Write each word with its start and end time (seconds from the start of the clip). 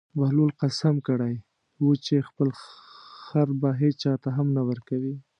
بهلول 0.17 0.51
قسم 0.61 0.95
کړی 1.07 1.35
و 1.83 1.87
چې 2.05 2.15
خپل 2.29 2.47
خر 3.25 3.47
به 3.61 3.69
هېچا 3.81 4.13
ته 4.23 4.29
هم 4.37 4.47
نه 4.57 4.61
ورکوي. 4.69 5.15